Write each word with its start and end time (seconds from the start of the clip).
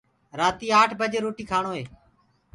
رآتي 0.39 0.67
آٺ 0.81 0.89
بجي 0.99 1.19
روٽيٚ 1.25 1.49
ڪآڻوئي 1.51 1.83